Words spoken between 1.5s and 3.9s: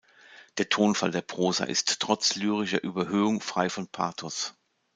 ist trotz lyrischer Überhöhung frei von